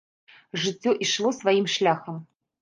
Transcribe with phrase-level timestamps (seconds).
[0.63, 2.19] Жыццё ішло сваім шляхам.